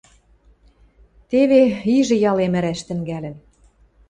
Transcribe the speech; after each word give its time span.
–Теве, 1.29 1.61
ижӹ 1.97 2.15
ялем 2.29 2.53
ӹрӓш 2.59 2.79
тӹнгӓлӹн... 2.87 3.35